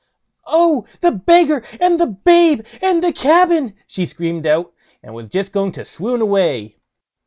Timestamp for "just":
5.29-5.51